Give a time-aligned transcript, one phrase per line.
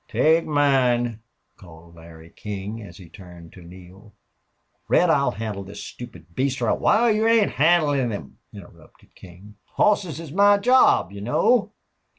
[0.07, 1.21] "Take mine,"
[1.57, 4.15] called Larry King, as he turned to Neale.
[4.87, 9.57] "Red, I'll handle this stupid beast or" "Wal, you ain't handlin' him," interrupted King.
[9.77, 11.71] "Hosses is my job, you know."